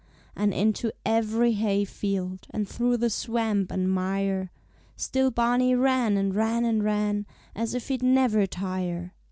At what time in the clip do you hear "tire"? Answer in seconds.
8.47-9.13